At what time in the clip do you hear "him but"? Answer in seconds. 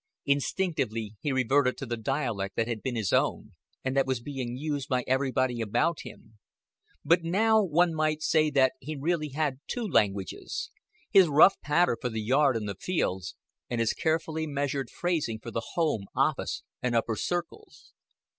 6.01-7.21